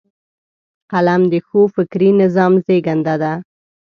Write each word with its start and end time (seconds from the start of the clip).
قلم 0.91 1.21
د 1.31 1.33
ښو 1.47 1.61
فکري 1.75 2.09
نظام 2.21 2.53
زیږنده 2.65 3.15
ده 3.21 3.33